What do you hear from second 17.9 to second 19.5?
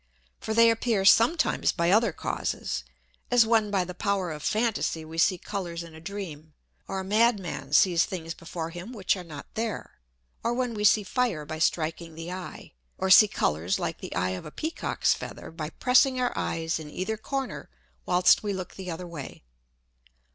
whilst we look the other way.